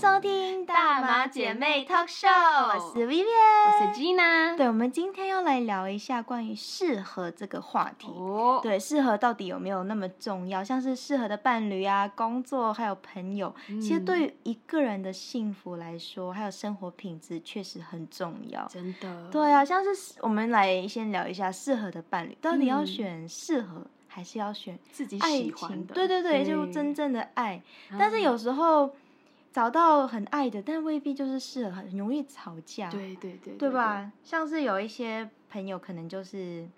[0.00, 4.56] 收听大马姐妹 Talk Show，我是 Vivian，我是 Gina。
[4.56, 8.08] 对，我们今天要来聊一下关于适合这个话题。
[8.08, 10.64] 哦，对，适合到底有没有那么重要？
[10.64, 18.66] 像是适合的伴侣啊、工作还有朋友，其实对于一个人的幸福来说，还有生活品质，确实很重要。
[18.68, 19.28] 真的。
[19.30, 25.18] 对啊，像是我们来先聊一下适合的伴侣，到底要嗯选适合还是要选自己？
[25.18, 27.60] 喜欢的，对对对，就真正的爱。
[27.98, 28.90] 但是有时候
[29.52, 34.10] 找到很爱的，但未必就是适合，很容易吵架，对对对，对吧？
[34.22, 36.68] 像是有一些朋友可能就是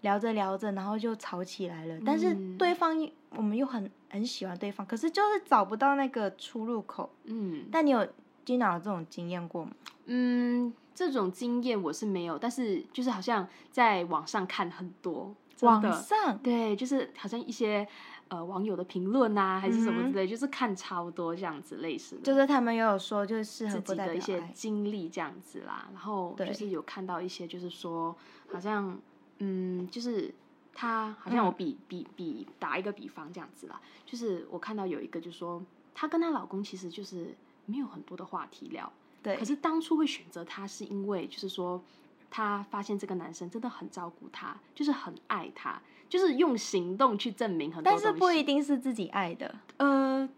[0.00, 2.96] 聊着聊着，然后就吵起来了，但是嗯对方
[3.36, 7.10] 我们又很很喜欢对方，可是就是找不到那个出入口。
[7.24, 8.00] 嗯但你有
[8.46, 9.72] Gina 有这种经验过吗？
[10.06, 17.86] 嗯，这种经验我是没有，但是就是好像在网上看很多，真网上对，就是好像一些
[18.30, 22.22] 呃网友的评论啊，还是什么之类，就是看超多这样子类似的。
[22.22, 24.50] 就是他们也有说，就是自己的一些爱。
[24.54, 28.16] 经历这样子啦，然后就是有看到一些，就是说
[28.50, 28.98] 好像
[29.38, 30.32] 嗯，就是
[30.72, 35.62] 她好像我嗯比、比比打一个比方这样子啦，就是我看到有一个就说
[35.94, 37.34] 她跟她老公其实就是
[37.66, 38.92] 没有很多的话题聊，
[39.22, 41.82] 对，可是当初会选择他是因为就是说
[42.30, 49.54] 她发现这个男生真的很照顾她，就是很爱她，就是用行动去证明很多但是不一定是自己爱的。
[49.78, 50.28] 呃，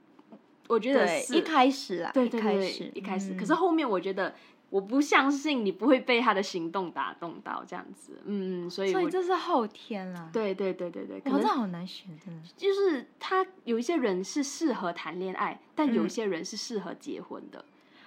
[0.69, 4.35] 我觉得，是一开始啊，对对对一开始，可是后面我觉得
[4.71, 12.41] 我不相信你不会被他的行动打动到这样子，嗯，所以所以这是后天啦。，对对对对对，可哇，这能好难选，真的。
[12.57, 17.65] 就是他有一些人是适合谈恋爱，但有些人是适合结婚的，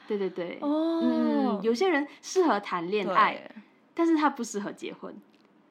[0.07, 1.01] 对对对，哦。
[1.03, 3.49] 嗯，有些人适合谈恋爱，
[3.93, 5.19] 但是他不适合结婚，哇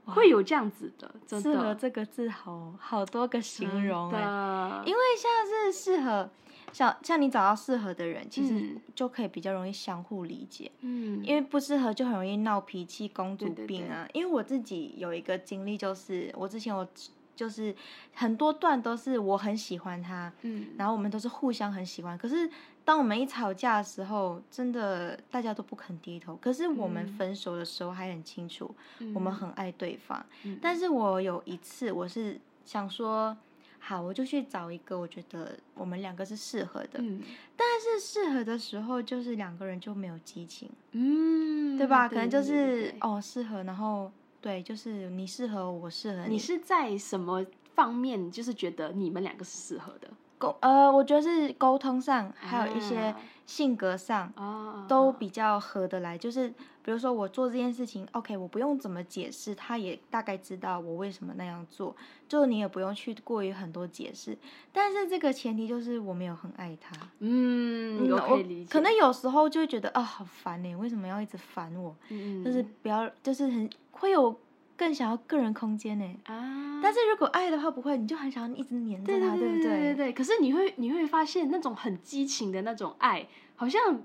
[0.07, 6.31] 会有这样子的，真适合的，这个字好好多个形容真哎，的，因为像是适合，
[6.73, 10.71] 像像你找到适合的人，其实嗯就可以比较容易相互理解。
[10.81, 14.07] 嗯，因为不适合就很容易闹脾气、公主对对病啊。
[14.13, 16.87] 因为我自己有一个经历，就是我之前我
[17.35, 17.75] 就是
[18.13, 22.17] 很多段都是我很喜欢他，嗯，然后我们都是互相很喜欢。
[22.17, 22.49] 可是
[22.85, 26.37] 当我们一吵架的时候，真的大家都不肯低头。
[26.37, 30.25] 可是我们嗯分手的时候还很清楚，嗯我们很爱对方。
[30.45, 33.35] 嗯但是我有一次，我是想说，
[33.79, 36.99] 好，我就去找一个我觉得我们两个是适合的。
[36.99, 37.23] 嗯
[37.57, 42.07] 但是适合的时候，就是两个人就没有激情，嗯，对吧？
[42.09, 44.13] 可能就是对哦适合，然后
[44.43, 50.09] 对，就是你适合我，我适合你是在什么方面，就是觉得你们两个是适合的？
[50.45, 53.17] 沟呃，我觉得是沟通上，还有一些啊
[53.47, 54.33] 性格上。
[54.37, 56.49] 啊，都比较合得来，就是
[56.83, 61.95] 比如说我做这件事情，OK，我不用怎么解释，他也大概知道我为什么那样做，
[62.29, 64.37] 就你也不用去过于很多解释，
[64.73, 71.95] 但是这个前提就是我没有很爱他，嗯，我可以理解，可能有时候就会觉得啊、好烦呢，为什么要一直烦我？
[72.11, 74.35] 嗯就是不要，就是很会有
[74.77, 76.05] 更想要个人空间呢。
[76.27, 79.63] 啊，但是如果爱的话，不会，你就很想要一直黏着他，对对不对？
[79.63, 83.27] 对对对，可是你会你会发现那种很激情的那种爱，
[83.57, 84.01] 好像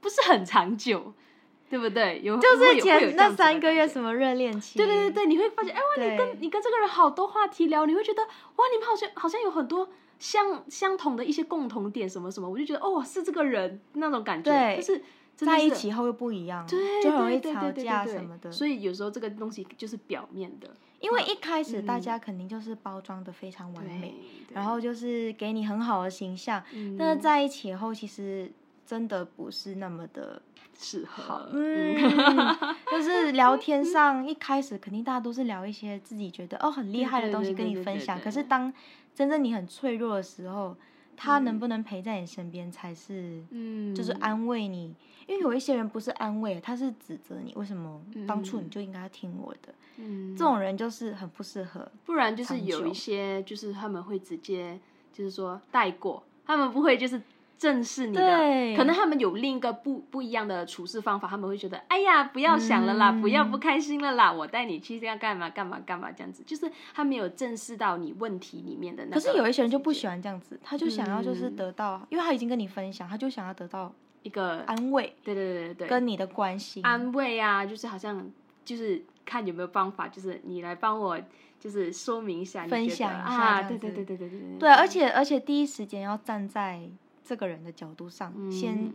[0.00, 1.12] 不是很长久，
[1.68, 2.20] 对不对？
[2.22, 14.76] 有就是前那三个月什么热恋期，对对对对，你会发现，哎哇，你跟你跟这个人好多话题聊，你会觉得哇，你们好像好像有很多相相同的一些共同点，什么什么，我就觉得哦，是这个人那种感觉，对。
[14.76, 15.02] 就是
[15.36, 18.50] 在一起后又不一样，对，就很容易吵架什么的。
[18.50, 24.14] 所以有时候这个东西就是表面的，因为一开始大嗯家肯定就是包装的非常完美，，
[24.48, 26.96] 对然后就是给你很好的形象，嗯。
[26.98, 28.50] 但是在一起后其实
[28.86, 30.40] 真的不是那么的
[30.78, 31.94] 适合，，嗯，
[32.90, 38.72] 就是聊天上一开始肯定大家都是聊一些自己觉得哦很厉害的东西跟你分享，可是当
[39.14, 40.76] 真正你很脆弱的时候，
[41.16, 44.94] 他能不能陪在你身边才是，嗯，就是安慰你。
[45.26, 49.74] 因为有一些人不是安慰，他是指责你，为什么当初你嗯就应该听我的？
[49.96, 51.90] 嗯这种人就是很不适合。
[52.04, 54.78] 不然就是有一些，就是他们会直接
[55.12, 57.20] 就是说带过，他们不会就是
[57.58, 58.76] 正视你的，对。
[58.76, 63.20] 可能他们有另一个不不一样的处事方法，他们会觉得，哎呀，不要想了啦，嗯。
[63.20, 69.14] 不要不开心了啦，我带你去这样干嘛干嘛干嘛这样子，就是他没有正视到你问题里面的那。
[69.14, 73.92] 可是有一些人就不喜欢这样子，他就想要就是嗯得到，因为他已经跟你分享，他就想要得到
[74.22, 75.74] 一个，安慰对对对对。
[75.74, 76.84] 对，跟你的关心。
[76.84, 78.30] 安慰啊，就是好像
[78.64, 81.18] 就是看有没有方法，就是你来帮我，
[81.58, 84.58] 就是说明一下，分享一下啊，对对对对对对对。
[84.58, 86.88] 对，而且而且第一时间要站在
[87.26, 88.92] 这个人的角度上，嗯先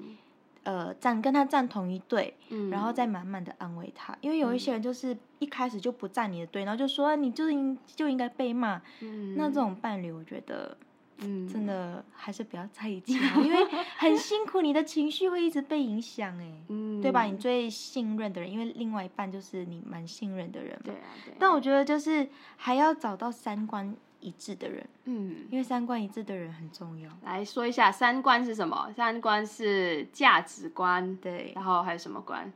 [0.63, 4.17] 呃站跟他站同一队，嗯然后再慢慢的安慰他。
[4.21, 10.77] 因为有一些人就是一开始就不站你的队，然后就说你就是应就应该被骂，嗯那这种伴侣我觉得
[11.23, 13.63] 嗯，真的还是不要在一起啊，因为
[13.97, 17.23] 很辛苦，你的情绪会一直被影响，哎，嗯，对吧？
[17.23, 20.81] 你最信任的人，因为另外一半就是你蛮信任的人嘛。
[20.85, 22.27] 对啊，对啊，但我觉得就是
[22.57, 27.09] 还要找到三观一致的人，嗯，因为三观一致的人很重要。
[27.23, 28.89] 来说一下三观是什么？
[28.95, 32.51] 三观是价值观，对，然后还有什么观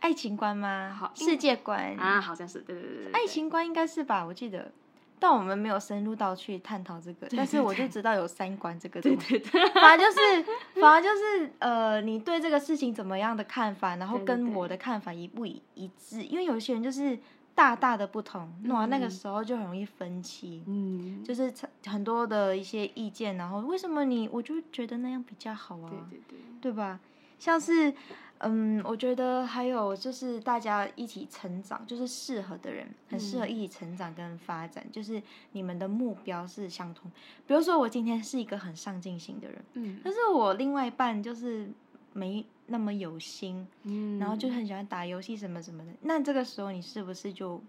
[0.00, 0.96] 爱情观吗？
[0.98, 2.20] 好世界观啊？
[2.20, 4.24] 好像是，对对对对，对爱情观应该是吧？
[4.24, 4.70] 我记得，
[5.18, 9.38] 但我们没有深入到去探讨这个，但是我就知道有三观这个东西。
[9.38, 10.44] 对对对，反而就是，
[10.80, 16.22] 反而就是，呃，你对这个事情怎么样的看法，然后跟我的看法一不一一致？
[16.22, 17.18] 因为有些人就是
[17.58, 21.52] 大大的不同，哇，那个嗯时候就很容易分歧，嗯，就是
[21.86, 27.00] 很多的一些意见，然后为什么你，我就觉得那样比较好啊，对对对，对吧？
[27.36, 27.92] 像是，
[28.38, 35.20] 嗯，我觉得还有就是大家一起成长，就是适合的人，很适合嗯一起成长跟发展，就是
[35.50, 37.10] 你们的目标是相同。
[37.44, 41.68] 比如说我今天是一个很上进心的人，嗯但是我另外一半就是
[42.18, 45.92] 没那么有心，嗯，然后就很喜欢打游戏什么什么的。
[46.02, 47.62] 那这个时候你是不是就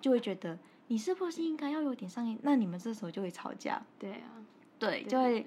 [0.00, 2.38] 就会觉得你是不是应该要有点上进？
[2.42, 4.44] 那你们这时候就会吵架，对啊，
[4.78, 5.46] 对，对就会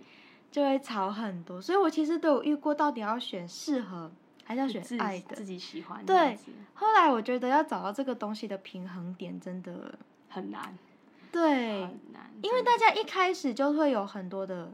[0.51, 1.61] 就会吵很多。
[1.61, 4.11] 所以我其实都有遇过，到底要选适合
[4.43, 5.45] 还是要选自爱的自。
[5.45, 6.37] 己喜欢，对
[6.73, 9.97] 后来我觉得要找到这个东西的平衡点，真的
[10.27, 10.77] 很难，
[11.31, 14.71] 对，很难，因为大家一开始就会有很多的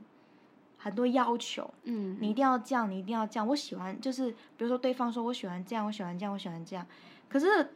[0.82, 3.46] 很多要求，嗯，你一定要这样，你一定要这样。
[3.46, 6.88] 我喜欢就是，比如说对方说我喜欢这样，我喜欢这样，我喜欢这样。
[7.28, 7.74] 可是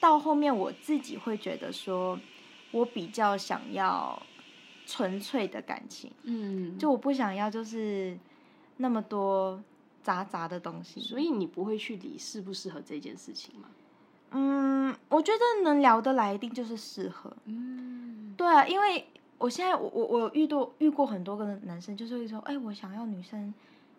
[0.00, 2.18] 到后面我自己会觉得说，
[2.70, 4.20] 我比较想要
[4.86, 8.18] 纯粹的感情，嗯，就我不想要就是
[8.78, 9.62] 那么多
[10.02, 11.00] 杂杂的东西。
[11.00, 13.68] 所以你不会去理适不适合这件事情吗？
[14.34, 17.36] 嗯，我觉得能聊得来一定就是适合。
[17.44, 19.06] 嗯，对啊，因为
[19.42, 23.52] 我现在我我我遇到遇过很多个男生，就是会说，哎，我想要女生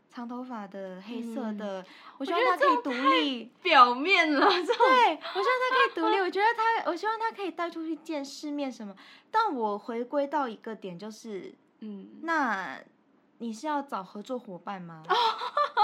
[0.09, 1.85] 长头发的、黑色嗯的，
[2.17, 3.51] 我希望觉得她可以独立。
[3.61, 6.15] 表面了，对，我希望她可以独立。
[6.23, 8.95] 我觉得她，我希望她可以带出去见世面什么。
[9.29, 12.79] 但我回归到一个点，就是嗯，那
[13.39, 15.03] 你是要找合作伙伴吗？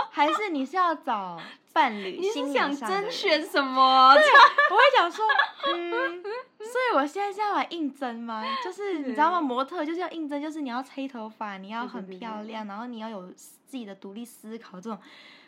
[0.11, 1.39] 还是你是要找
[1.71, 2.17] 伴侣？
[2.21, 4.09] 你是想甄选什么？
[4.11, 5.25] 我会想说，
[5.67, 8.44] 嗯，所以我现在是要来应征吗？
[8.63, 9.41] 就是你知道吗？
[9.41, 15.00] 模特就是要应征，就是你要黑头发，你要很对对对对漂亮，然后你要有自己的独立思考这种，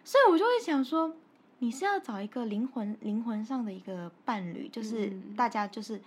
[0.03, 1.13] 所以我就会想说，
[1.59, 5.99] 你是要找一个灵魂灵魂上的一个伴侣，就是嗯大家就是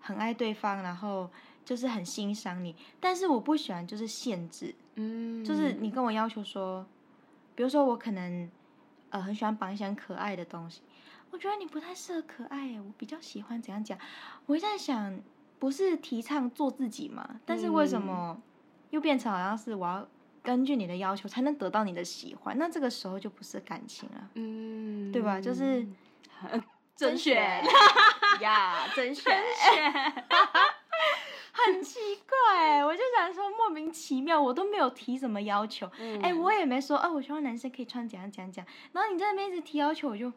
[0.00, 1.28] 很爱对方，然后
[1.64, 6.84] 就是很欣赏你，但是我不喜欢就是限制，嗯，就是你跟我要求说，
[7.56, 8.48] 比如说我可能
[9.10, 10.82] 呃很喜欢绑一些很可爱的东西，
[11.30, 13.98] 我觉得你不太适合可爱，我比较喜欢怎样讲。
[14.46, 15.18] 我会在想，
[15.58, 17.40] 不是提倡做自己嘛？
[17.44, 18.40] 但是为什么
[18.90, 20.06] 又变成好像是我要
[20.42, 22.56] 根据你的要求才能得到你的喜欢？
[22.58, 25.40] 那这个时候就不是感情了，嗯，对吧？
[25.40, 25.84] 就是
[26.94, 27.64] 甄选
[28.40, 29.34] 呀，甄选。
[31.64, 31.98] 选，很奇
[32.28, 40.32] 怪，我就想说莫名其妙，我都没有提什么要求，嗯哎、我也没说，哦，我希望男生可以穿怎样怎样怎样，然后你在那边一直提要求，我就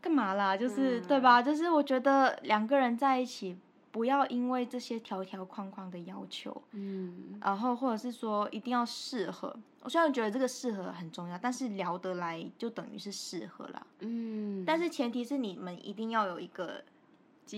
[0.00, 0.56] 干嘛啦？
[0.56, 1.42] 就是、嗯对吧？
[1.42, 3.56] 就是我觉得两个人在一起，
[3.90, 9.54] 不要因为这些条条框框的要求，嗯然后或者是说一定要适合。
[9.82, 13.86] 我虽然觉得这个适合很重要，但是聊得来就等于是适合啦。
[14.00, 16.84] 嗯，但是前提是你们一定要有一个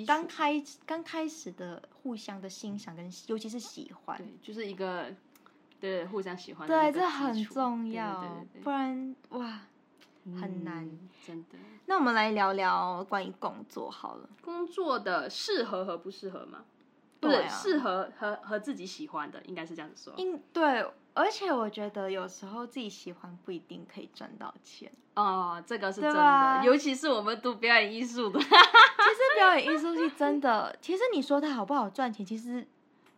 [0.07, 4.17] 刚开刚开始的互相的欣赏跟尤其是喜欢。
[4.19, 5.07] 对，就是一个
[5.81, 9.61] 对互相喜欢的对，这很础重对要，对对不然哇。
[10.41, 11.59] 很难嗯真的。
[11.87, 14.29] 那我们来聊聊关于工作好了。
[14.41, 16.65] 工作的适合和不适合吗？
[17.19, 20.15] 不是对啊适合和和自己喜欢的，应该是这样子说。
[20.19, 24.93] 应对，而且我觉得有时候自己喜欢不一定可以赚到钱。
[25.15, 28.55] 哦，这个是真的，尤其是我们读表演艺术的， 其实
[29.37, 32.67] 表演艺术系真的，其实你说它好不好赚钱，其实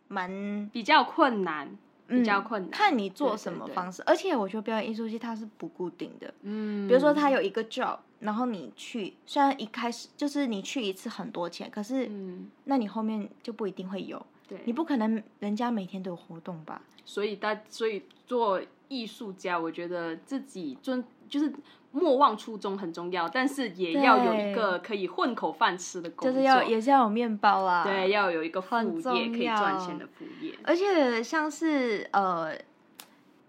[0.07, 1.69] 蛮比较困难，
[2.07, 2.71] 比较嗯困难。
[2.71, 4.03] 看你做什么方式。
[4.05, 16.81] 而且我觉得表演艺术系它是不固定的，嗯，比如说他有一个 job，然后你去，虽然一开始就是你去一次很多钱，可是嗯，那你后面就不一定会有，对，你不可能人家每天都有活动吧？
[17.03, 21.53] 所以大所以做艺术家，我觉得自己尊就是
[21.91, 27.83] 莫忘初衷很重要，但是也要有一个可以混口饭吃的工作，就是要也是要有面包啦。
[27.83, 28.75] 对，要有一个副
[29.15, 30.53] 业可以赚钱的副业。
[30.63, 32.55] 而且像是呃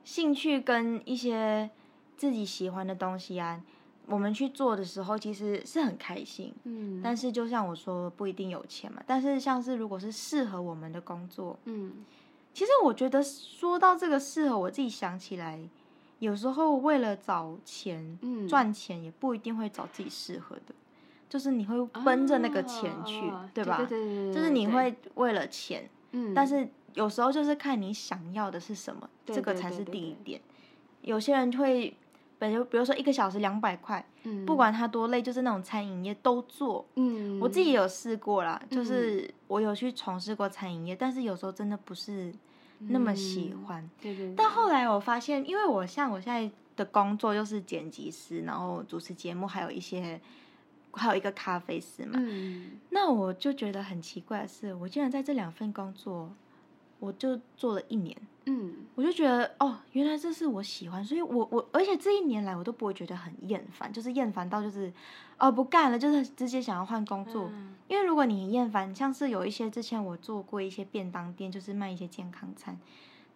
[0.04, 1.68] 兴趣跟一些
[2.16, 3.60] 自己喜欢的东西啊，
[4.06, 6.54] 我们去做的时候其实是很开心。
[6.64, 9.02] 嗯但是就像我说，不一定有钱嘛。
[9.06, 11.92] 但是像是如果是适合我们的工作，嗯
[12.54, 15.60] 其实我觉得说到这个适合，我自己想起来，
[16.20, 20.74] 有时候为了找钱、嗯赚钱，也不一定会找自己适合的，
[21.28, 23.76] 就是你会奔着那个钱去，啊对吧？
[23.76, 30.40] 对对对对，就是你，会为了钱，嗯，但是有时候就是看你想要的是什么，对这个才是第一点。
[31.02, 31.94] 有些人会，
[32.38, 34.44] 比如比如说一个小时两百块，嗯。
[34.44, 36.86] 不管他多累，就是那种餐饮业都做。
[36.94, 42.32] 嗯，我自己也有试过啦，就是我有去从事过餐饮业，但是有时候真的不是
[42.78, 43.90] 那么喜嗯欢。
[44.00, 44.34] 对对，对。
[44.36, 50.20] 但后来我发现，因为我像我现在的工作就是剪辑师，然后主持节目，还有一些
[50.92, 52.72] 还有一个咖啡师嘛，嗯。
[52.90, 56.30] 那我就觉得很奇怪的是，我竟然在这两份工作，
[56.98, 64.92] 我就做了一年，嗯我就觉得哦，原来这是我喜欢，所以我我而且这一年来我都不会觉得很厌烦，就是厌烦到就是
[65.38, 67.48] 哦不干了，就是直接想要换工作。
[67.52, 72.76] 嗯因为如果你很厌烦，像是有一些之前我做过一些便当店，就是卖一些健康餐，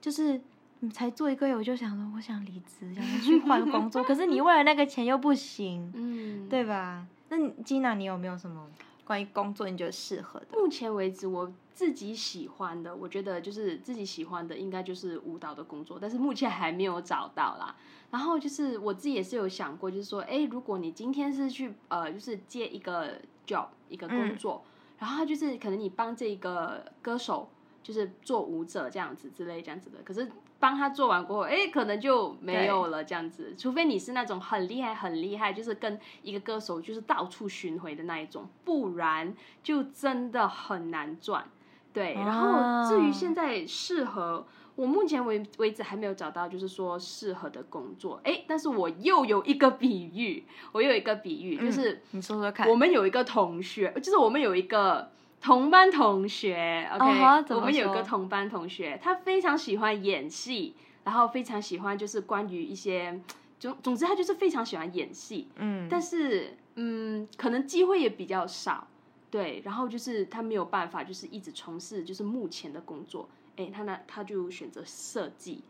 [0.00, 0.40] 就是
[0.81, 7.07] 你才做一个月，我就想说我想离职，想要去换工作，可是你为了那个钱又不行， 嗯，对吧？
[7.29, 8.67] 那你 Gina，你有没有什么
[9.11, 10.57] 关于工作你觉得适合的？
[10.57, 17.75] 目前为止，我自己喜欢的，我觉得就是自己喜欢的，应该就是舞蹈的工作，但是目前还没有找到啦。
[18.12, 24.62] 然后就是我自己也是有想过，就是说，哎，如果你今天是去呃，就是接一个 job 一个工作，
[25.00, 27.49] 然后就是可能你帮这个歌手
[27.83, 33.55] 就是做舞者这样子之类这样子的，可是帮他做完过后，哎，可能就没有了这样子。
[33.57, 41.45] 除非你是那种很厉害很厉害，就是跟一个歌手就是到处巡回的那一种，不然就真的很难赚。
[41.93, 44.47] 对，然后至于现在适合。
[44.77, 48.19] 我目前为为止还没有找到，就是说适合的工作。
[48.25, 52.67] 哎，但是我又有一个比喻，我有一个比喻，就是你说说看。
[52.67, 55.11] 我们有一个同学，就是我们有一个
[55.41, 63.19] 同班同学，OK，、我们有一个同班同学，他非常喜欢演戏，然后非常喜欢就是关于一些，
[63.59, 68.87] 总总之他就是非常喜欢演戏，嗯，但是嗯，可能机会也比较少，
[69.31, 75.65] 对，然后就是他没有办法，就是一直从事就是目前的工作，哎，他那他就选择设计，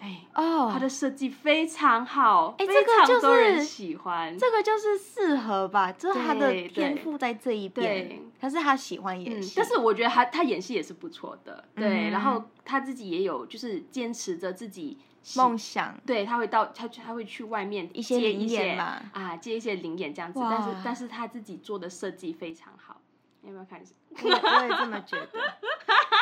[0.00, 0.22] 哎。
[0.34, 4.36] 哦，他的设计非常好，非哎这个常多人就是喜欢。
[4.38, 12.10] 这个就是适合吧，就是他的天赋在这一边对，可是他喜欢演嗯戏，，但是我觉得他他演戏也是不错的，对，嗯。
[12.10, 14.98] 然后他自己也有就是坚持着自己
[15.36, 15.98] 梦想。
[16.04, 19.00] 对，他会到他他会去外面一些接一些嘛。
[19.12, 23.00] 啊，接一些灵演这样子，但是但是他自己做的设计非常好，
[23.40, 23.80] 你有没有看？
[24.18, 25.40] 我我也这么觉得，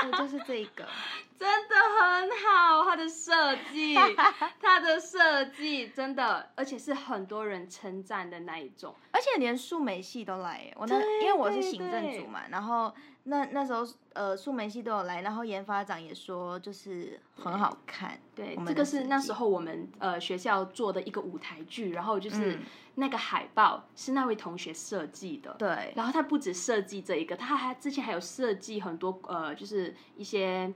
[0.07, 0.87] 我就是这一个，
[1.39, 3.95] 真的很好，它的设计，
[4.61, 8.95] 它的设计真的，而且是很多人称赞的那一种。
[9.13, 12.95] 而且连数媒系都来耶，我那因为我是行政组嘛，然后
[13.25, 22.63] 那那时候呃数媒系都有来，然后研发长也说就是很好看，对这个是那时候我们呃学校做的一个舞台剧，然后就是嗯
[22.97, 25.55] 那个海报是那位同学设计的。
[25.59, 30.73] 对，然后他不止设计这一个，他还之前还有设计很多呃，就是一些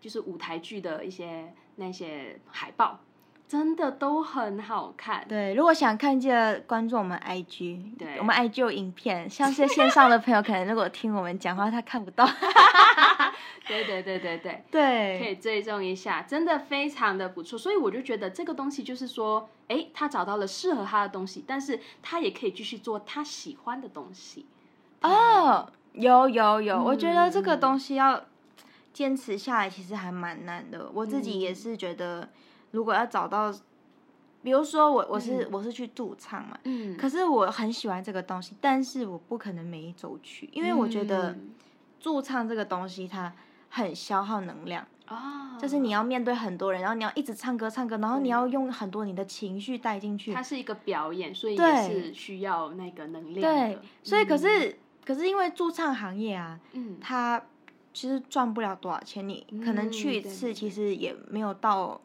[0.00, 2.98] 就是舞台剧的一些那些海报，
[3.48, 5.24] 真的都很好看。
[5.28, 12.26] 对，如果想看，记得关注我们 IG，对我们 IG 有影片，像是线上的朋友，可能如果听我们讲话，他看不到，
[13.68, 14.38] 对对对对
[14.70, 15.18] 对。
[15.20, 24.46] 可，以追踪一下，真的非常的不错，所以我就觉得这个东西就是说，哎，他找到了适合他的东西，但是他也可以继续做他喜欢的东西。
[25.02, 28.24] 哦，有有有，我觉得这个嗯东西要
[28.92, 30.90] 坚持下来，其实还蛮难的。
[30.92, 32.28] 我自己也嗯是觉得，
[32.70, 33.52] 如果要找到，
[34.42, 35.48] 比如说我我是、嗯。
[35.52, 36.96] 我是去驻唱嘛，嗯。
[36.96, 41.50] 可是我很喜欢这个东西，但是我不可能每一周去，因为我觉得嗯。
[41.98, 43.32] 驻唱这个东西它
[43.70, 44.86] 很消耗能量。
[45.06, 50.34] 啊，就是你要面对很多人，然后你要一直唱歌唱歌，然后你要用很多你的情绪带进去。
[50.34, 50.42] 它。
[50.42, 57.40] 是一个表演，所以也是需要那个能量对的。，所以可嗯是、可是因为驻唱行业啊，嗯，它
[57.94, 62.00] 其实赚不了多少钱，你可能去一次，其实也没有到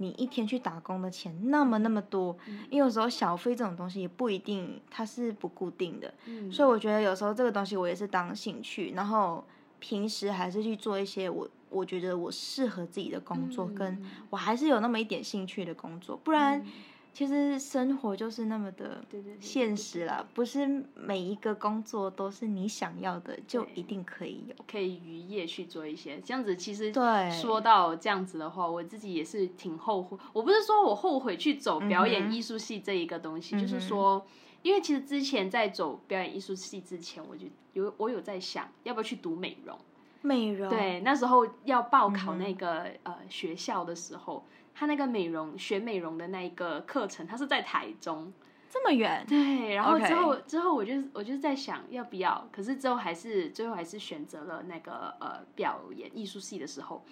[0.00, 2.36] 你一天去打工的钱那么那么多。
[2.46, 2.58] 嗯。
[2.70, 6.50] 因为有时候小费这种东西也不一定它是不固定的，嗯。
[6.50, 9.44] 所以我觉得有时候这个东西我也是当兴趣，然后
[9.78, 14.04] 平时还是去做一些我我觉得我适合自己的工作，嗯跟。
[14.30, 16.66] 我还是有那么一点兴趣的工作，不然嗯
[17.12, 19.04] 其实生活就是那么的
[19.40, 24.54] 现实啦，不是每一个工作都是你想要的就一定可以有。
[24.70, 26.56] 可以渔业去做一些这样子。
[26.56, 30.16] 其实对说到这样子的话，我自己也是挺后悔。
[30.32, 34.24] 我不是说我后悔去走表演艺术系这一个东西，就是说，
[34.62, 39.76] 因为其实之前在走表演艺术系之前，我就有我有在想要不要去读美容。
[40.22, 48.32] 美容，对，那时候要报考那个、呃学校的时候，他那个美容学美容的那一个课程，他是在台中。
[48.72, 57.04] 这么远，对，然后之后之后我就我就是在想要不要，可是之后还是最后还是选择了那个呃表演艺术系的时候，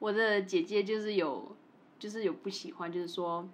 [0.00, 1.56] 我的姐姐就是有
[2.00, 3.48] 就是有不喜欢，就是说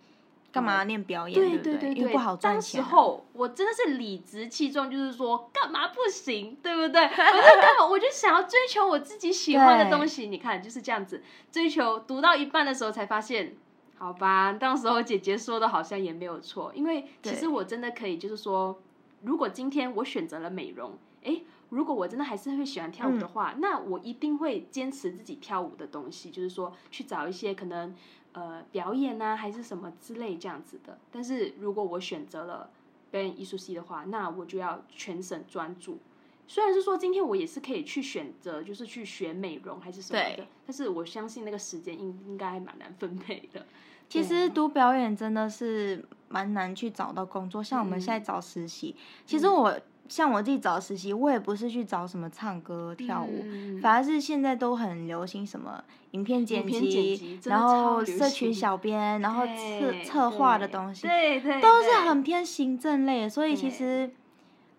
[0.53, 1.39] 干嘛念表演？
[1.39, 2.85] 对不对对对，因为不好赚当钱啊。
[2.85, 7.03] 时候我真的是理直气壮，就是说干嘛不行，对不对？
[7.07, 10.27] 我就干嘛我就想要追求我自己喜欢的东西。
[10.27, 13.55] 你看就是这样子，追求读到一半的时候才发现，
[13.97, 18.81] 好吧，当时候姐姐说的好像也没有错，因为其实我真的可以，就是说，
[19.23, 27.95] 如果今天我选择了美容，诶，如果我真的还是会喜欢跳舞的话，那我一定会坚持自己跳舞的东西，就是说去找一些可能
[28.33, 30.99] 呃表演啊，还是什么之类这样子的。
[31.11, 32.71] 但是如果我选择了
[33.11, 35.99] 表演艺术系的话，那我就要全神专注。
[36.47, 43.65] 虽然是说今天我也是可以去选择，就是去学美容还是什么的，但是我相信那个时间应应该还蛮难分配的。
[44.11, 49.79] 其实读表演真的是蛮难去找到工作，像我们嗯现在找实习，其实我
[50.11, 64.11] 像我自己找实习，我也不是去找什么唱歌跳舞，嗯反而是现在都很流行什么影片剪辑然后社群小编，然后策策划的东西，对对，都是很偏行政类的，所以其实，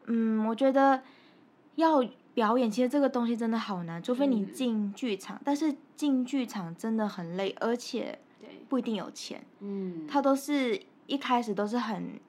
[0.07, 1.01] 嗯，我觉得
[1.75, 4.53] 要表演，其实这个东西真的好难，除非你嗯。
[4.53, 8.19] 进剧场，但是进剧场真的很累，而且，
[8.67, 9.41] 不一定有钱。
[9.61, 12.19] 嗯，它都是一开始都是很，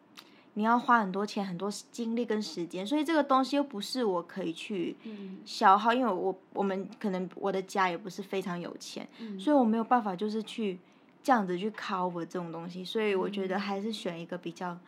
[0.55, 5.39] 你要花很多钱、很多精力跟时间，所以这个东西又不是我可以去嗯。
[5.45, 9.39] 消耗，因为我我们可能我的家也不是非常有钱，嗯。
[9.41, 10.79] 所以我没有办法就是去
[11.23, 13.61] 这样子去 cover 这种东西，所以我觉得嗯。
[13.61, 14.79] 还是选一个比较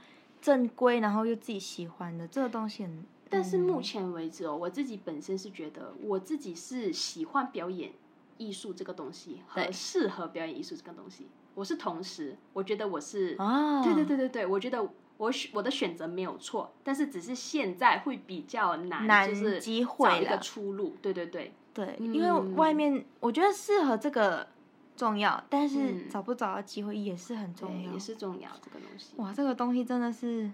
[0.40, 3.04] 正规，然后又自己喜欢的这个东西很。
[3.30, 3.82] 但是目嗯。
[3.82, 7.90] 前为止哦，我自己本身是觉得我自己是喜欢表演
[8.36, 24.46] 艺术这个东西和适合表演艺术这个东西，我是同时，我觉得我是，啊，对对对对对，我觉得我选我的选择没有错，但是只是现在会比较难，难就是机找一个出路，对对对，对，因为嗯外面我觉得适合这个
[24.96, 27.98] 重要，但是嗯找不找到机会也是很重，要也。
[27.98, 29.14] 是重要这个东西。
[29.16, 30.50] 哇，这个东西真的是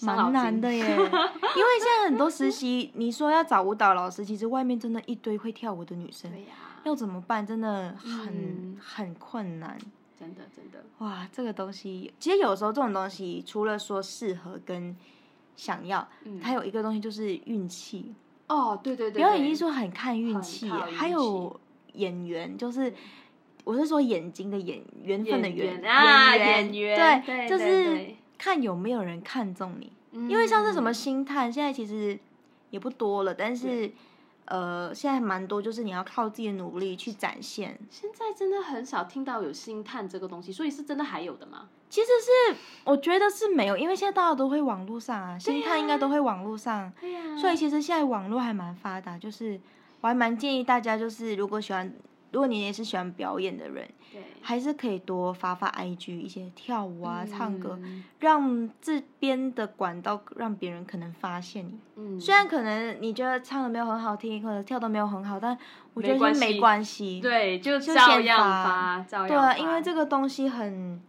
[0.00, 7.46] 蛮难的耶， 因为现在很多实习，你说要找舞蹈老师，其实外面真的一堆会跳舞的女生，对呀、要怎么办？
[7.46, 9.76] 真的很、嗯很困难。
[10.18, 14.96] 真的真的，哇，这个东西其实有时候这种东西，除了说适合跟
[15.56, 18.14] 想要，嗯，还有一个东西就是运气。
[18.46, 21.58] 哦，对对对，表演艺对术很看运很气，还有
[21.94, 22.92] 演员，就是
[23.64, 29.90] 我是说眼睛的眼缘分的演缘员啊演演员对对，就是看有没有人看中你。
[30.12, 32.16] 嗯因为像是什么星探，现在其实
[32.70, 33.92] 也不多了，但是对
[34.46, 37.78] 呃，现在蛮多，就是你要靠自己的努力去展现。
[37.90, 41.68] 现在真的很少听到有星探这个东西，所以是真的还有的吗？
[41.88, 49.60] 其实是我觉得是没有，因为现在大家都会网络上啊，星探应该都会网络上，对呀所以其实现在网络还蛮发达，就是
[50.00, 51.94] 我还蛮建议大家，就是如果喜欢，
[52.34, 54.20] 如果你也是喜欢表演的人，对。
[54.42, 61.78] 还是可以多发发 IG 一些跳舞啊、唱歌，嗯让这边的管道让别人可能发现你。
[61.96, 65.56] 嗯，虽然可能你觉得唱的没有很好听，或者跳的没有很好，但
[65.94, 67.20] 我觉得是没没关系。
[67.22, 68.64] 对，就就照样先发。
[68.64, 71.00] 发，照样对啊，因为这个东西很，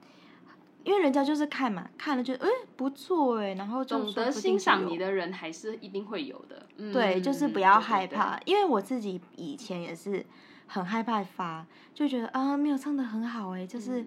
[0.86, 6.66] 因为人家就是看嘛，看了就哎不错哎，然后就懂得欣赏你的人还是一定会有的。
[6.78, 7.88] 嗯对，就是不要对对对。
[7.88, 10.26] 害怕，因为我自己以前也是
[10.67, 14.06] 很害怕发，就觉得啊没有唱的很好哎，就是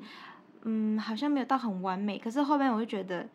[0.63, 3.29] 嗯好像没有到很完美，可是后面我就觉得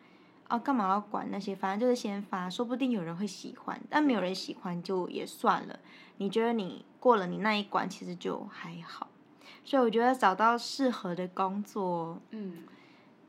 [0.48, 5.78] 啊干嘛要管那些，反正就是先发，说不定有人会喜欢，但没有人喜欢就也算了。
[6.18, 9.08] 你觉得你过了你那一关，其实就还好。
[9.64, 12.64] 所以我觉得找到适合的工作，嗯，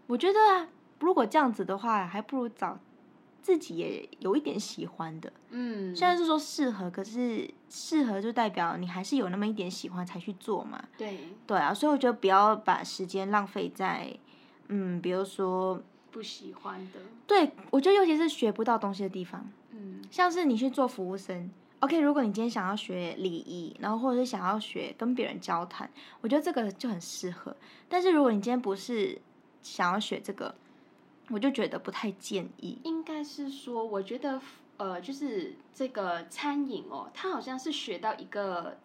[0.08, 0.68] 我觉得
[1.00, 2.78] 如果这样子的话，还不如找
[3.46, 5.32] 自己也有一点喜欢的。
[5.52, 10.84] 嗯，虽然是说适合，可是适合就代表你还是有那么一点喜欢才去做嘛。
[10.98, 14.12] 对对啊，所以我觉得不要把时间浪费在，
[14.70, 15.80] 嗯，比如说，
[16.10, 25.88] 不喜欢的，对我觉得尤其是学不到东西的地方，嗯像是你去做服务生，OK，如果你今天想要学礼仪，然后或者是想要学跟别人交谈，
[26.22, 27.56] 我觉得这个就很适合。
[27.88, 29.22] 但是如果你今天不是
[29.62, 30.56] 想要学这个，
[31.30, 32.78] 我就觉得不太建议。
[32.84, 34.42] 应该是说，我觉得
[34.78, 38.78] 呃，就是这个餐饮哦，它好像是学到一个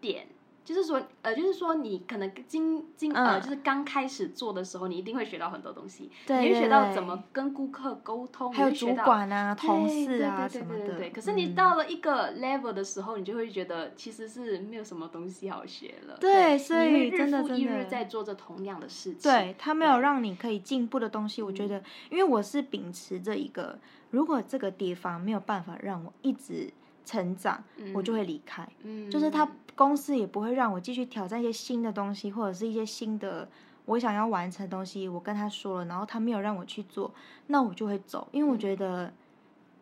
[0.00, 0.28] 点，
[0.64, 10.96] 就是说，呃，就是说，你可能今今呃，嗯就是刚开始做的时候，你一定会学到很多东西，对你会学到怎么跟顾客沟通，还有主管啊、同事啊什么的。
[10.96, 11.10] 对。
[11.10, 16.16] 可是你嗯到了一个 level 的时候，你就会觉得其实是没有什么东西好学了。
[16.18, 19.30] 对所以真的日复一真的日在做着同样的事情。
[19.30, 23.78] 对他没有让你可以进步的东西，我觉得，因为我是秉持着一个，
[24.10, 26.72] 如果这个地方没有办法让我一直
[27.04, 27.62] 成长，
[27.94, 28.66] 我就会离开。
[28.82, 33.48] 嗯，就是他公司也不会让我继续挑战一些新的东西，或者是一些新的
[33.84, 35.08] 我想要完成的东西。
[35.08, 37.12] 我跟他说了，然后他没有让我去做，
[37.48, 39.12] 那我就会走，因为我觉得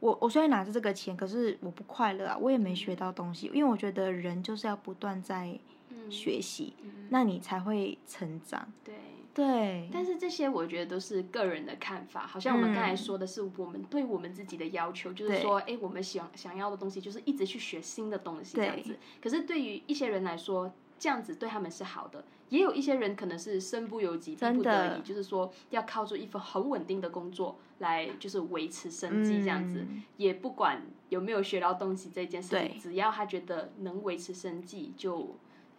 [0.01, 3.51] 我我虽然拿着这个钱，可是我不快乐啊，我也没学到东西。
[3.55, 5.59] 因为我觉得人就是要不断在
[5.91, 8.73] 嗯学习，嗯那你才会成长。
[8.83, 8.95] 对。
[9.35, 12.97] 对，但是这些我觉得都是个人的看法，好像我们刚才嗯。
[12.97, 18.97] 说的是我们对我们自己的要求，就是说，哎，我们想想要的东西就是一直去学新的东西这样子。
[19.23, 30.03] 可是对于一些人来说，这样子对他们是好的，也有一些人可能是身不由己、逼不得已，就是说要靠住一份很稳定的工作来就是维持生计这样子，嗯。
[30.19, 35.35] 也不管有没有学到东西这件事情，只要他觉得能维持生计就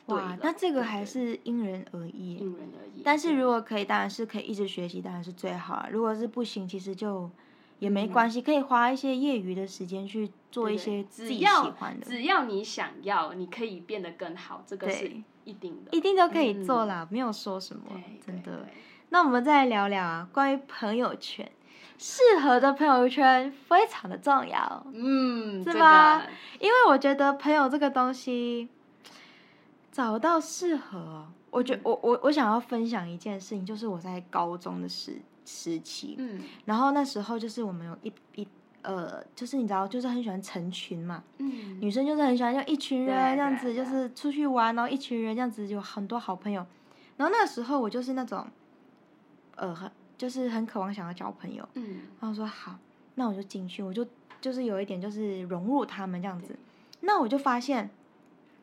[0.07, 2.35] 哇那这个还是因人而异。
[2.35, 3.01] 因人而异。
[3.03, 5.89] 但是如果可以，当然是可以一直学习，当然是最好啊。
[5.91, 7.29] 如果是不行，其实就
[7.79, 15.11] 也没嗯关系，可以花一些业余的时间去做一些自己喜欢的，只要你想要，你可以变得更好，这个是
[15.45, 15.91] 一定的。
[15.91, 17.83] 一定都可以嗯做啦，没有说什么，，
[18.25, 18.67] 真的。
[19.09, 21.49] 那我们再来聊聊啊，关于朋友圈，
[21.97, 26.25] 适合的朋友圈非常的重要，嗯，是吧个
[26.59, 28.69] 因为我觉得朋友这个东西，
[29.93, 31.81] 找到适合哦，我觉嗯。
[31.83, 36.41] 我我我想要分享一件事情，就是我在高中的时时期，嗯。
[36.65, 38.47] 然后那时候就是我们有一一
[38.81, 41.79] 呃，就是你知道，就是很喜欢成群嘛，嗯。
[41.79, 46.65] 女生就是很喜欢就一群人这样子，就是出去玩，然后一群人这样子有很多好朋友。
[47.15, 48.47] 然后那个时候我就是那种，
[49.55, 51.99] 呃，很就是很渴望想要交朋友，嗯。
[52.19, 52.75] 然后说好，
[53.13, 54.03] 那我就进去，我就
[54.41, 56.57] 就是有一点就是融入他们这样子。
[57.01, 57.91] 那我就发现，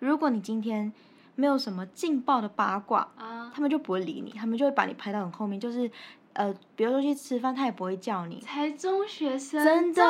[0.01, 0.93] 如果你今天
[1.41, 5.91] 没有什么劲爆的八卦，啊，他们就不会理你，他们就会把你排到很后面，就是
[6.35, 8.39] 呃，比如说去吃饭，他也不会叫你。
[8.41, 10.03] 才中学生，真的。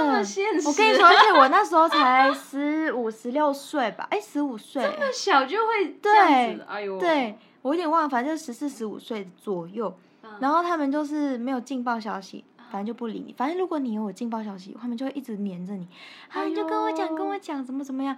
[0.67, 9.97] 我跟你说，而且我那时候才十五、十六岁吧，哎，十五岁，这么小就会这样对子，哎呦，对我有点忘了，反正就是十四、十五岁左右。
[10.23, 13.33] 嗯，然后他们就是没有劲爆消息，反正就不理你。
[13.33, 15.87] 反正如果你有劲爆消息，他们就会一直黏着你，
[16.29, 18.17] 啊，哎你就跟我讲，呦跟我讲怎么怎么样，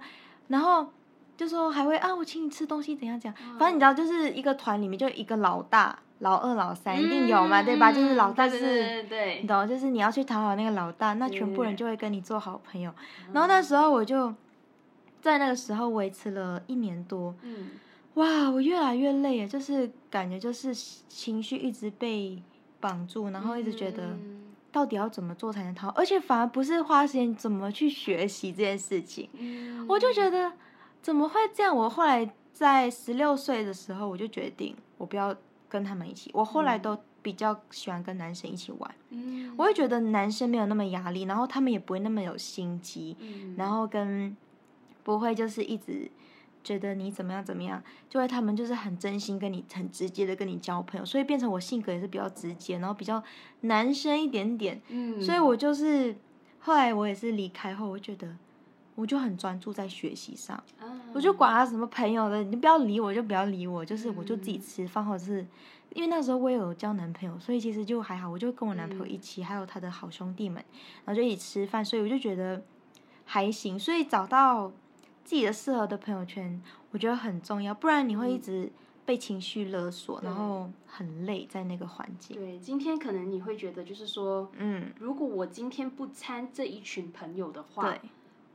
[0.49, 0.87] 然后
[1.35, 3.35] 就说还会啊，我请你吃东西，怎样怎样。
[3.41, 7.91] 嗯反正你知道，就是一个团里面就一个老大、老二、老三一定有嘛，对吧？
[7.91, 8.57] 就是老大是。
[8.83, 12.91] 嗯对你懂，就是你要去讨好那个老大，那全部人就会跟你做好朋友。
[13.27, 14.33] 嗯然后那时候我就
[15.21, 17.71] 在那个时候维持了一年多，嗯
[18.15, 22.41] 哇，我越来越累啊，就是感觉就是情绪一直被
[22.79, 30.51] 绑住，然后一直觉得嗯到底要怎么做才能逃，而且反而不是花时间怎么去学习这件事情，嗯我就觉得
[31.03, 31.75] 怎么会这样？
[31.75, 35.35] 我后来在十六岁的时候，我就决定我不要
[35.69, 36.81] 跟他们一起，我后来嗯。
[36.81, 39.53] 都比较喜欢跟男生一起玩，嗯。
[39.57, 43.55] 我会觉得男生没有那么压力，然后他们也不会那么有心机，嗯。
[43.57, 44.35] 然后跟
[45.03, 46.11] 不会就是一直
[46.65, 53.23] 觉得你怎么样怎么样，就会他们就是很真心跟你很直接的跟你交朋友，所以变成我性格也是比较直接，然后比较
[53.61, 56.13] 男生一点点，嗯，所以我就是
[56.59, 58.35] 后来我也是离开后，我觉得
[58.95, 64.61] 我就很专注在学习上，啊我就管他什么朋友的，你不要理我就不要理我，就是我就自己嗯。
[64.61, 65.45] 吃饭，或者是
[65.93, 69.11] 因为那时候我也有交男朋友，所以其实就还好，我就跟我男朋友嗯。
[69.11, 70.63] 一起，还有他的好兄弟们，
[71.05, 72.63] 然后就一起吃饭，所以我就觉得
[73.25, 74.69] 还行，所以找到
[75.23, 78.41] 自己的适合的朋友圈，我觉得很重要，不然你会一嗯。
[78.41, 78.71] 直
[79.05, 80.37] 被情绪勒索，然对。
[80.37, 82.37] 后很累在那个环境。
[82.37, 87.99] 对，今天可能你会觉得就是说，嗯，如果我今天不参这一群朋友的话，对，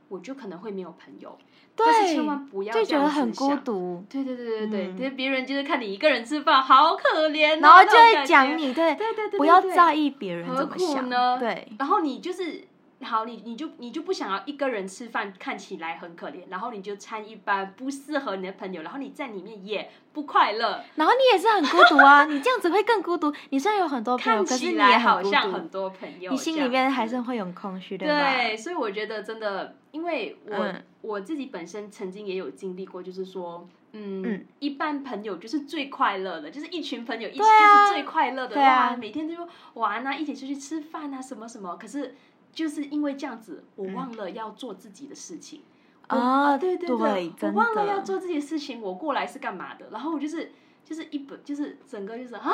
[0.09, 1.37] 我就可能会没有朋友。
[1.75, 3.55] 但是对，千万不要就这样觉得很孤。
[3.63, 12.65] 独，对对对对对，别人就是看你一个人吃饭，好可怜哦，然后就会讲你，对，对对对，不要在意别人怎么想，苦呢对，然后你就是
[13.01, 23.33] 好，你你就你就不想要一个人吃饭，看起来很可怜，然后你就参一般不适合你的朋友，然后你在里面也不快乐，然后你也是很孤独啊，你这样子会更孤独。
[23.51, 28.13] 你虽然有很多朋友，看可是你也起来好像很多朋友，你心里面还是会有空虚，对吧？
[28.13, 33.67] 对，所以我觉得真的，因为我、嗯我自己本身曾经也有经历过，就是说。
[33.91, 39.35] 嗯，嗯一般朋友就是最快乐的，就是一群朋友一起啊就是最快乐的，对啊哇，每天就
[39.73, 41.75] 玩啊，一起出去吃饭啊，什么什么。
[41.75, 42.13] 可是
[42.53, 45.63] 就是因为这样子，我嗯忘了要做自己的事情，
[46.05, 46.95] 啊，对对对，
[47.41, 49.89] 我忘了要做自己的事情，我过来是干嘛的？
[49.89, 50.51] 然后我就是
[50.83, 52.53] 就是一本就是整个就是啊，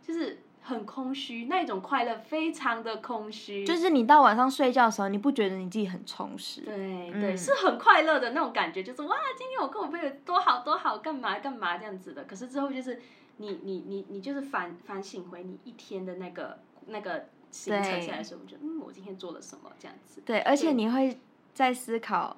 [0.00, 6.62] 就是很空虚，那一种快乐非常的空虚，就是你到晚上睡觉的时候，你不觉得你自己很充实？
[6.62, 6.74] 对
[7.12, 12.24] 对，嗯是很快乐的那种感觉，就是哇，今天我跟我朋友多好多好，干嘛干嘛这样子的。
[12.24, 13.00] 可是之后就是
[13.36, 20.20] 你你你你就是反反省回你一天的那个那个行程对下来的时候，我觉得嗯，我今天做了什么这样子。
[20.26, 21.16] 对，而且你会
[21.54, 22.36] 在思考，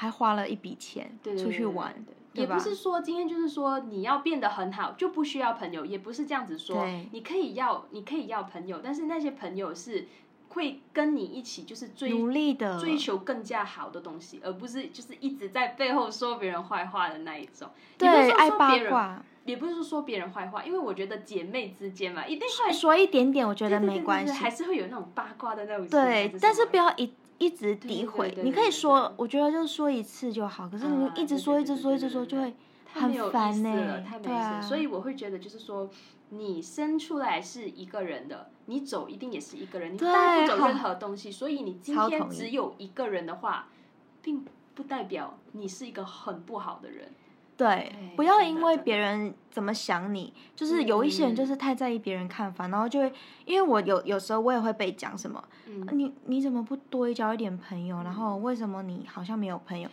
[0.00, 6.88] 还花了一笔钱对出去玩，对对吧也不是说今天就是说你要变得很好就不需要朋友，也不是这样子说。
[7.12, 10.06] 你可以要，你可以要朋友，但是那些朋友是
[10.48, 17.68] 会跟你一起，就是追努力的追求更加好的东西，而不是就是一直在背后说别人坏话的那一种。
[17.98, 24.32] 对，爱八说别人，卦，也不是说说别人坏话，因为我觉得姐妹之间嘛，一定会说一点点，我觉觉得没关系。
[24.32, 28.30] 还是会有那种八卦的那种对，但是不要要一一直诋毁。
[28.30, 30.68] 对你可以说我觉得就说一次就好。
[30.68, 32.54] 可是你啊一直说，一直说，一直说，就会
[32.86, 34.60] 太没有很烦呢了，太没对啊。
[34.60, 35.90] 所以我会觉得，就是说，
[36.28, 41.32] 你生出来是一个人的，你走一定也是一个人，你带不走任何东西。
[41.32, 43.68] 所以你今天只有一个人的话，
[44.20, 47.12] 并不代表你是一个很不好的人。
[47.60, 53.12] 对对，不要因为别人怎么想你，就是有一些人就嗯是太在意别人看法，然后就会，
[53.44, 58.02] 因为我有有时候我也会被讲什么，嗯，你你怎么不多交一点朋友？
[58.02, 59.88] 然后为什么你好像没有朋友？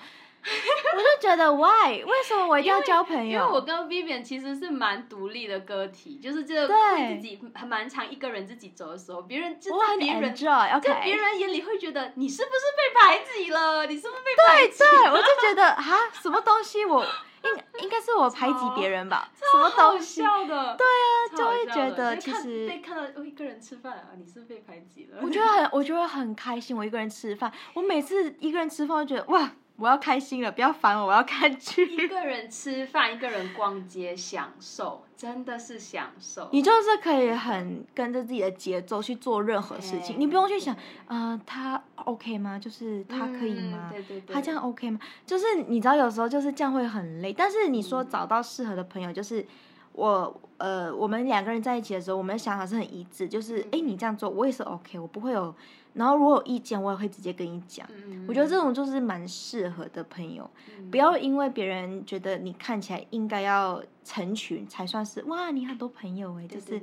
[0.95, 2.03] 我就觉得 why？
[2.03, 3.61] 为什么我一定要交朋友因为我？
[3.61, 13.85] 跟 Vivian 其实是蛮独立的个体，就是这个对会自己还蛮常一个人自己走的时候，别人就在别人 enjoy，OK，、在别人眼里会觉得你是不是被排挤了？
[13.87, 14.77] 你是不是被排对挤？
[14.79, 15.83] 对对，我就觉得 啊，
[16.13, 17.03] 什么东西我
[17.43, 19.29] 应应该是我排挤别人吧？
[19.35, 20.21] 什么好东西？
[20.21, 25.19] 笑的，对啊，就会觉得其实被看到哦一个人吃饭啊，你是被排挤了？
[25.21, 26.75] 我觉得很，我觉得很开心。
[26.77, 32.07] 我一个人吃饭，我每次一个人吃饭，我就觉得哇，我要开心了，不要烦我，我要看剧一剧。
[32.07, 36.49] 个人吃饭，一个人逛街，享受，真的是享受。
[36.51, 40.73] 你就是可以很跟着自己的节奏去做任何事情，你不用去想
[41.05, 42.57] 啊，呃，他 OK 吗？
[42.57, 43.91] 就是他可以吗？
[43.91, 44.99] 嗯对对对，他这样 OK 吗？
[45.27, 47.31] 就是你知道，有时候就是这样会很累。
[47.31, 49.45] 但是你说嗯找到适合的朋友，就是
[49.91, 55.53] 我呃，我们两个人在一起的时候，我们的想法是很一致，就是哎、诶你这样做，我也是 OK，我不会有。
[55.97, 57.87] 然后如果有意见，我也会直接跟你讲。
[58.05, 66.81] 嗯，我觉得这种就是蛮适合的朋友，嗯不要因为别人觉得你看起来应该要成群才算是哇，你很多朋友哎，就是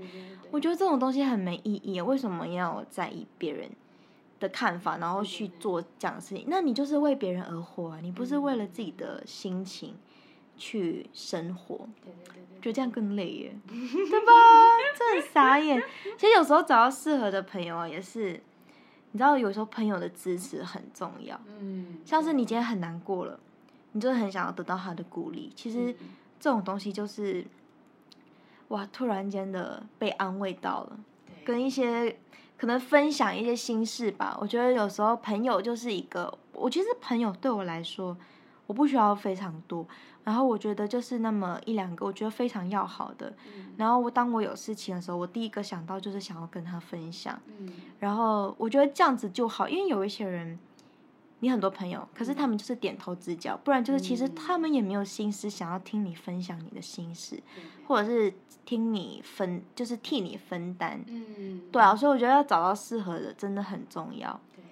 [0.50, 3.70] 我觉得这种东西很没意义，为什么要在意别人
[4.40, 6.44] 的看法，然后去做这样的事情？
[6.48, 9.94] 那你就是为别人而活啊，你不是嗯为了自己的心情
[10.56, 14.32] 去生活，对对对对觉得这样更累耶， 对吧？
[14.96, 15.82] 这很傻眼。
[16.16, 18.40] 其实有时候找到适合的朋友啊，也是，
[19.14, 21.40] 你知道，有时候朋友的支持很重要。
[21.60, 23.38] 嗯，像是你今天很难过了，
[23.92, 25.52] 你就是很想要得到他的鼓励。
[25.54, 26.08] 其实嗯
[26.40, 27.46] 这种东西就是，
[28.68, 30.98] 哇，突然间的被安慰到了，
[31.44, 32.16] 跟一些
[32.58, 34.36] 可能分享一些心事吧。
[34.40, 38.16] 我觉得有时候朋友就是一个，我其实朋友对我来说，
[38.66, 39.86] 我不需要非常多，
[40.24, 43.32] 然后我觉得就是那么一两个，我觉得非常要好的。
[43.46, 47.38] 嗯然后我当我有事情的时候，我第一个想到就是想要跟他分享。
[47.58, 50.58] 嗯然后我觉得这样子就好，因为有一些人，
[51.40, 57.42] 你很多朋友，可是他们就是点头之交，不然就是其实嗯他们也没有心思想要听你分享你的心事，
[57.86, 58.32] 或者是
[58.64, 61.04] 听你分，就是替你分担。
[61.08, 64.40] 嗯对啊，所以我觉得要找到适合的真的很重要。
[64.54, 64.64] 对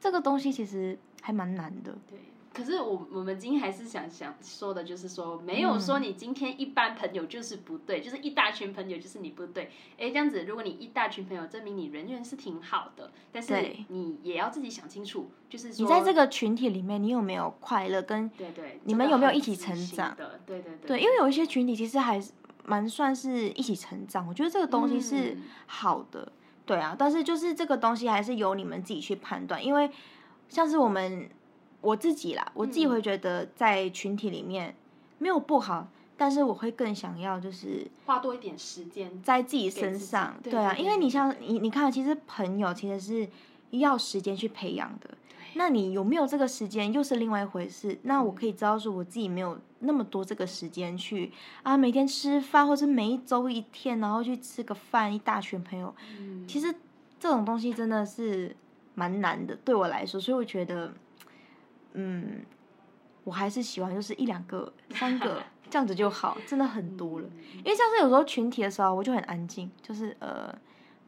[0.00, 1.92] 这个东西其实还蛮难的。
[2.08, 2.18] 对。
[2.52, 9.70] 可是我我们今天还是想想说的，就是说没有说你今天一般朋友就是不对，就是一大群朋友就是你不对。
[9.96, 13.54] 哎，这样子，如果你一大群朋友，证明你人缘是挺好的，但是
[13.88, 20.16] 你也要自己想清楚，就是说你在这个群体里面，你有没有快乐跟对对，你们有没有一起成长？
[20.16, 22.32] 对对对对，因为有一些群体其实还是
[22.64, 25.36] 蛮算是一起成长，我觉得这个东西是
[25.66, 26.32] 好的，
[26.66, 26.96] 对啊。
[26.98, 29.88] 但是就是这个东西还是由你们自己去判断，因为
[30.48, 31.28] 像是我们
[31.80, 34.74] 我自己啦，我自己嗯会觉得在群体里面
[35.18, 39.22] 没有不好，但是我会更想要就是花多一点时间。
[39.22, 43.28] 在自己身上，对对啊，因为你像你你看，其实朋友其实是
[43.70, 45.10] 要时间去培养的。
[45.54, 47.98] 那你有没有这个时间，又是另外一回事。
[48.02, 51.32] 那我可以知道说，我自己没有那么多这个时间去
[51.64, 55.92] 啊，每天吃饭，或是每一周一天，然后去吃个饭，一大群朋友。
[56.18, 56.72] 嗯，其实
[57.18, 58.54] 这种东西真的是
[58.94, 60.94] 蛮难的，对我来说，所以我觉得，
[61.94, 62.44] 嗯，
[63.24, 67.28] 我还是喜欢就是一两个、 三个这样子就好，真的很多了。
[67.58, 70.52] 因为像是有时候群体的时候，我就很安静，就是呃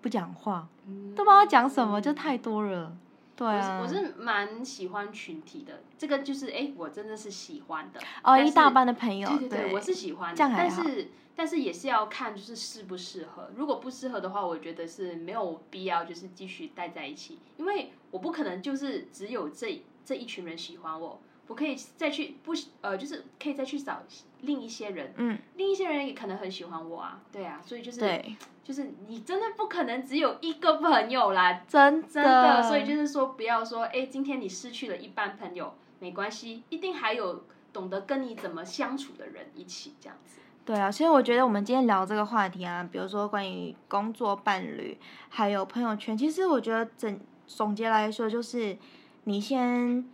[0.01, 2.97] 不讲话，嗯都不知道讲什么，就太多了。
[3.35, 8.01] 对啊，我是蛮喜欢群体的，这个就是哎，我真的是喜欢的。
[8.23, 13.51] 哦，一大班的朋友，对对对，我是喜欢的，这样但是但是也是要看就是适不适合。
[13.57, 24.03] 如果不适合的话，我觉得是没有必要就是继续待在一起，因为我不可能就是只有这这一群人喜欢我，我可以再去不呃，就是可以再去找
[24.43, 40.41] 另一些人，嗯，另一些人也可能很喜欢我啊，对啊，所以就是对，就是你真的不可能只有一个朋友啦，真真的，所以就是说，不要说，哎，今天你失去了一半朋友，没关系，一定还有懂得跟你怎么相处的人一起这样子。
[40.65, 44.97] 对啊，所以我觉得我们今天聊这个话题啊，比如说关于工作伴侣，
[45.29, 48.79] 还有朋友圈，其实我觉得整总结来说，就是
[49.25, 50.05] 你先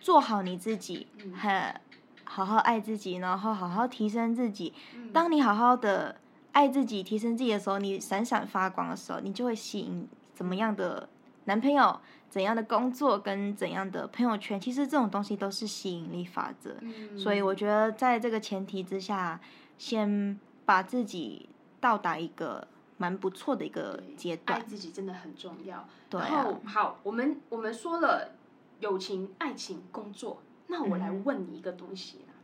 [0.00, 1.80] 做好你自己，嗯很
[2.24, 4.72] 好好爱自己，然后好好提升自己。
[4.94, 6.16] 嗯当你好好的
[6.52, 11.08] 爱自己、提升自己的时候，你闪闪发光的时候，你就会吸引怎么样的
[11.46, 14.60] 男朋友、怎样的工作跟怎样的朋友圈。
[14.60, 16.76] 其实这种东西都是吸引力法则。
[16.80, 19.40] 嗯所以我觉得在这个前提之下，
[19.78, 21.48] 先把自己
[21.80, 24.66] 到达一个蛮不错的一个对阶爱段。
[24.66, 25.88] 自己真的很重要。
[26.10, 28.32] 对然啊后，好，我们我们说了
[28.80, 32.34] 友情、爱情、工作，那我来嗯问你一个东西啦，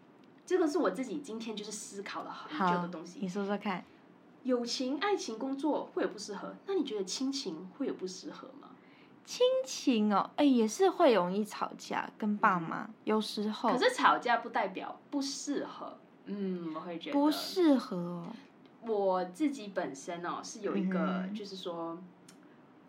[0.44, 3.28] 这个是我自己今天就是思考了很久的东西你。
[3.28, 3.84] 说说看。
[4.42, 8.68] 友情、爱情、工作会有不适合，那你觉得亲情会有不适合吗？
[9.24, 18.26] 亲情哦，哎，也是会容易吵架，跟爸妈有时候可是吵架不代表不适合，嗯，我会觉得不适合哦。
[18.86, 21.98] 我自己本身哦是有一个，嗯就是说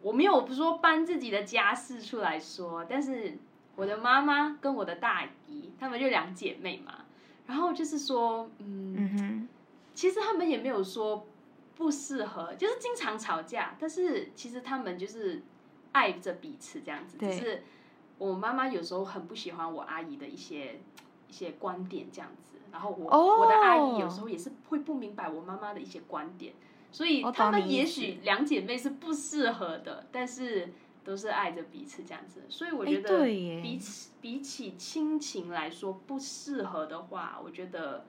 [0.05, 3.35] 我没有不说搬自己的家事出来说，但是
[3.75, 7.05] 我的妈妈跟我的大姨，她们就两姐妹嘛，
[7.47, 9.49] 然后就是说，嗯，
[9.95, 11.25] 其实她们也没有说
[11.75, 15.41] 不适合，就是经常吵架，但是其实她们就是
[15.93, 17.63] 爱着彼此这样子，只是
[18.19, 20.79] 我妈妈有时候很不喜欢我阿姨的一些
[21.27, 26.53] 一些观点这样子，然后我、哦我的阿姨有时候也是会不明白我妈妈的一些观点，
[26.91, 30.69] 所以我她们也许两姐妹是不适合的，但是
[31.03, 38.05] 都是爱着彼此这样子，所以我觉哎得对比起比起亲情来说不适合的话，我觉得。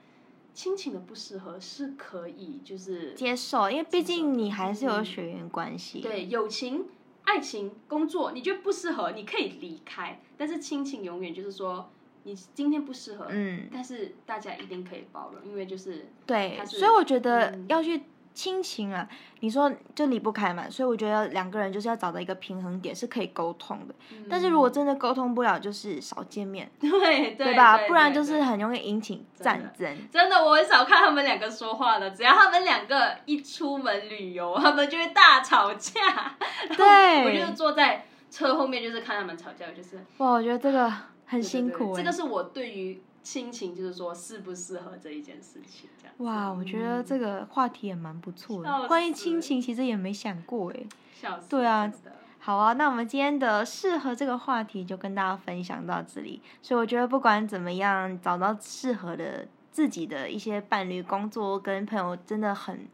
[0.53, 5.99] 亲情的不适合是可以，就是接受，因为毕竟你还是有嗯血缘关系。
[5.99, 6.87] 对，友情、
[7.25, 10.19] 爱情、工作，你觉得不适合，你可以离开。
[10.35, 11.91] 但是亲情永远就是说，
[12.23, 18.01] 你今天不适合，嗯，但是大家一定可以包容，因为就是对，所以我觉得嗯要去
[18.37, 23.95] 亲情啊，你说就离不开嘛，所以我觉得两个人就是要找到一个平衡点，是可以沟通的。
[24.29, 26.89] 但是如果真的沟通不了，就是少见面， 对
[27.31, 27.79] 对对吧？
[27.87, 29.97] 不然就是很容易引起战争。
[30.11, 32.11] 真的，我很少看他们两个说话的。
[32.11, 36.37] 只要他们两个一出门旅游，他们就会大吵架。
[36.77, 40.93] 对我就是坐在车后面，就是看他们吵架，就是哇，我觉得这个
[41.25, 46.15] 很辛苦这个是我对于亲情，就是说适不适合这一件事情，这样。
[46.19, 48.87] 哇，我觉得这个话题也蛮不错笑的。
[48.87, 50.79] 关于亲情，其实也没想过哎。
[51.13, 51.49] 笑死。
[51.49, 51.91] 对啊
[52.39, 56.41] 好啊，那我们今天的适合这个话题就跟大家分享到这里。
[56.61, 62.87] 所以我觉得不管怎么样，找到适合的自己的一些伴侣、工作跟朋友，真的很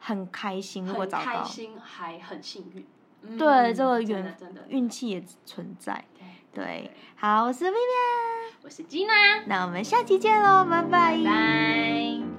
[0.00, 0.84] 很开心。
[0.84, 2.84] 如果很找到，开心，还很幸运。
[3.22, 6.04] 嗯对这个真的缘真的运气也存在。
[6.14, 6.24] 对
[6.64, 9.12] 对，好，我是 Vivian，我是缇娜
[9.46, 10.82] 那我们下期见喽拜。
[10.90, 12.35] 拜拜。